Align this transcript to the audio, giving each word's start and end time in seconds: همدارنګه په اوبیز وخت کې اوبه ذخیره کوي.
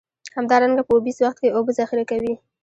همدارنګه 0.35 0.83
په 0.85 0.91
اوبیز 0.95 1.17
وخت 1.21 1.37
کې 1.41 1.49
اوبه 1.57 1.71
ذخیره 1.79 2.05
کوي. 2.11 2.33